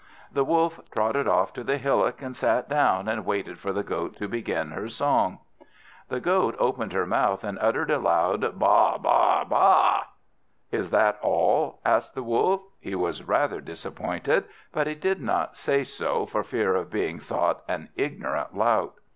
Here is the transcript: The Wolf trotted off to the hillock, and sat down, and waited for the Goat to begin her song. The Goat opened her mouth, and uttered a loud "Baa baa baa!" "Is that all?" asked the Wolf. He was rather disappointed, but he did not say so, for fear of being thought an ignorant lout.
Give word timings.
The 0.31 0.43
Wolf 0.43 0.79
trotted 0.89 1.27
off 1.27 1.53
to 1.53 1.63
the 1.63 1.77
hillock, 1.77 2.23
and 2.23 2.35
sat 2.35 2.67
down, 2.67 3.07
and 3.07 3.23
waited 3.23 3.59
for 3.59 3.71
the 3.71 3.83
Goat 3.83 4.15
to 4.15 4.27
begin 4.27 4.71
her 4.71 4.89
song. 4.89 5.37
The 6.09 6.19
Goat 6.19 6.55
opened 6.57 6.91
her 6.93 7.05
mouth, 7.05 7.43
and 7.43 7.59
uttered 7.61 7.91
a 7.91 7.99
loud 7.99 8.57
"Baa 8.57 8.97
baa 8.97 9.43
baa!" 9.45 10.03
"Is 10.71 10.89
that 10.89 11.19
all?" 11.21 11.81
asked 11.85 12.15
the 12.15 12.23
Wolf. 12.23 12.63
He 12.79 12.95
was 12.95 13.21
rather 13.25 13.61
disappointed, 13.61 14.45
but 14.73 14.87
he 14.87 14.95
did 14.95 15.21
not 15.21 15.55
say 15.55 15.83
so, 15.83 16.25
for 16.25 16.43
fear 16.43 16.73
of 16.73 16.89
being 16.89 17.19
thought 17.19 17.61
an 17.67 17.89
ignorant 17.95 18.57
lout. 18.57 18.95